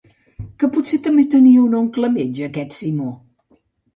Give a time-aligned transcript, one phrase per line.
[0.61, 3.13] Que potser també tenia un oncle metge, aquest Simó?